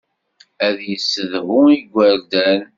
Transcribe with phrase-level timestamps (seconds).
[0.65, 2.61] Ad yessedhu igerdan.